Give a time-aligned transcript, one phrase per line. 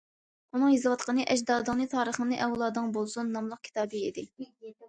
[0.55, 4.29] ئۇنىڭ يېزىۋاتقىنى‹‹ ئەجدادىڭنى، تارىخىڭنى ئەۋلادىڭ بىلسۇن›› ناملىق كىتابى ئىدى.